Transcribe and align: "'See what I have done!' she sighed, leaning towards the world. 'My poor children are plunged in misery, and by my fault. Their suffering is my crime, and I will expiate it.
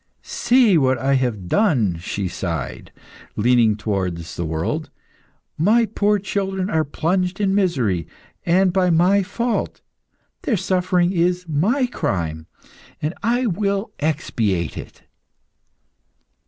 "'See 0.23 0.79
what 0.79 0.97
I 0.97 1.13
have 1.13 1.47
done!' 1.47 1.97
she 1.99 2.27
sighed, 2.27 2.91
leaning 3.35 3.75
towards 3.77 4.35
the 4.35 4.43
world. 4.45 4.89
'My 5.59 5.85
poor 5.85 6.17
children 6.17 6.71
are 6.71 6.83
plunged 6.83 7.39
in 7.39 7.53
misery, 7.53 8.07
and 8.43 8.73
by 8.73 8.89
my 8.89 9.21
fault. 9.21 9.81
Their 10.41 10.57
suffering 10.57 11.11
is 11.11 11.45
my 11.47 11.85
crime, 11.85 12.47
and 12.99 13.13
I 13.21 13.45
will 13.45 13.91
expiate 13.99 14.75
it. 14.75 15.03